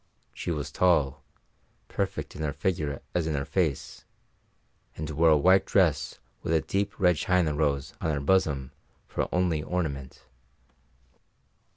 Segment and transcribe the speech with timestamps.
[0.33, 1.21] She was tall,
[1.87, 4.03] perfect in her figure as in her face,
[4.97, 8.71] and wore a white dress with a deep red China rose on her bosom
[9.07, 10.23] for only ornament.